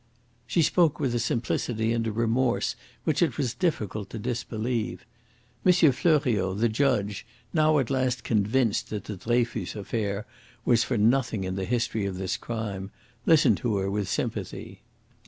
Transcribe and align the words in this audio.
She 0.47 0.63
spoke 0.63 0.99
with 0.99 1.13
a 1.13 1.19
simplicity 1.19 1.93
and 1.93 2.07
a 2.07 2.11
remorse 2.11 2.75
which 3.03 3.21
it 3.21 3.37
was 3.37 3.53
difficult 3.53 4.09
to 4.09 4.17
disbelieve. 4.17 5.05
M. 5.63 5.71
Fleuriot, 5.71 6.57
the 6.57 6.69
judge, 6.69 7.23
now 7.53 7.77
at 7.77 7.91
last 7.91 8.23
convinced 8.23 8.89
that 8.89 9.03
the 9.03 9.15
Dreyfus 9.15 9.75
affair 9.75 10.25
was 10.65 10.83
for 10.83 10.97
nothing 10.97 11.43
in 11.43 11.53
the 11.55 11.65
history 11.65 12.07
of 12.07 12.17
this 12.17 12.35
crime, 12.35 12.89
listened 13.27 13.57
to 13.57 13.77
her 13.77 13.91
with 13.91 14.09
sympathy. 14.09 14.81